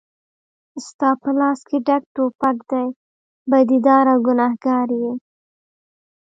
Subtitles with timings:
[0.85, 2.85] ستا په لاس کې ډک توپک دی
[3.49, 5.11] بدي دار او ګنهګار یې